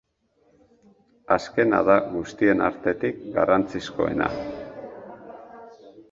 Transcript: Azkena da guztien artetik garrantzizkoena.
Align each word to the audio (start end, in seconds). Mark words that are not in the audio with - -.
Azkena 1.33 1.81
da 1.89 1.97
guztien 2.13 2.63
artetik 2.67 3.19
garrantzizkoena. 3.35 4.31